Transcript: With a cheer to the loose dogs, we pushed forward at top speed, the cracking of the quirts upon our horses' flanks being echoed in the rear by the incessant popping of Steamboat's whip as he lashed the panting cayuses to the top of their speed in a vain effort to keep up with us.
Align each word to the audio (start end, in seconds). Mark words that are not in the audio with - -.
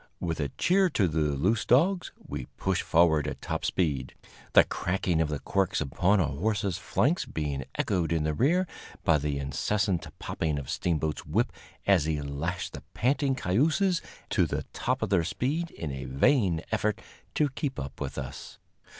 With 0.19 0.39
a 0.39 0.49
cheer 0.57 0.89
to 0.89 1.07
the 1.07 1.19
loose 1.19 1.63
dogs, 1.63 2.11
we 2.17 2.47
pushed 2.57 2.81
forward 2.81 3.27
at 3.27 3.39
top 3.39 3.63
speed, 3.63 4.15
the 4.53 4.63
cracking 4.63 5.21
of 5.21 5.29
the 5.29 5.37
quirts 5.37 5.79
upon 5.79 6.19
our 6.19 6.29
horses' 6.29 6.79
flanks 6.79 7.23
being 7.25 7.65
echoed 7.75 8.11
in 8.11 8.23
the 8.23 8.33
rear 8.33 8.65
by 9.03 9.19
the 9.19 9.37
incessant 9.37 10.07
popping 10.17 10.57
of 10.57 10.71
Steamboat's 10.71 11.27
whip 11.27 11.53
as 11.85 12.05
he 12.05 12.19
lashed 12.19 12.73
the 12.73 12.81
panting 12.95 13.35
cayuses 13.35 14.01
to 14.31 14.47
the 14.47 14.63
top 14.73 15.03
of 15.03 15.11
their 15.11 15.23
speed 15.23 15.69
in 15.69 15.91
a 15.91 16.05
vain 16.05 16.63
effort 16.71 16.99
to 17.35 17.49
keep 17.49 17.79
up 17.79 18.01
with 18.01 18.17
us. 18.17 18.57